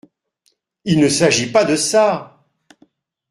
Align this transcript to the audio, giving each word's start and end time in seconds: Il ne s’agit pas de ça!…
Il 0.83 0.99
ne 0.99 1.07
s’agit 1.09 1.51
pas 1.51 1.63
de 1.63 1.75
ça!… 1.75 2.43